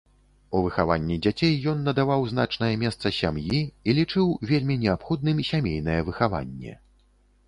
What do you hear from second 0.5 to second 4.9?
У выхаванні дзяцей ён надаваў значнае месца сям'і і лічыў вельмі